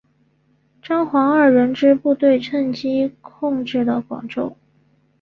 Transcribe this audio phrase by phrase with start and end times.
[0.81, 4.57] 张黄二人之部队趁机控制了广州。